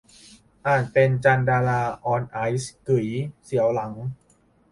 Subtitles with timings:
[0.67, 3.09] อ่านเป็น 'จันดารา ออน ไอซ์' กึ๋ย
[3.45, 3.93] เสียวหลัง